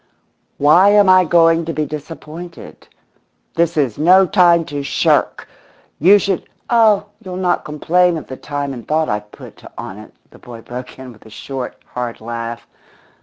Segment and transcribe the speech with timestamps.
[0.57, 2.87] "Why am I going to be disappointed?
[3.53, 5.47] This is no time to shirk!
[5.99, 10.11] You should" "Oh, you'll not complain of the time and thought I've put on it,"
[10.31, 12.65] the boy broke in with a short, hard laugh.